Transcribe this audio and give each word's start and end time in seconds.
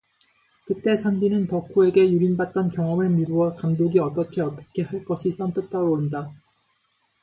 그때 0.65 0.97
선비는 0.97 1.45
덕호에게 1.45 2.11
유린받던 2.11 2.71
경험을 2.71 3.11
미루어 3.11 3.53
감독이 3.53 3.99
어떻게 3.99 4.41
어떻게 4.41 4.81
할 4.81 5.05
것이 5.05 5.31
선뜻 5.31 5.69
떠오른다. 5.69 6.33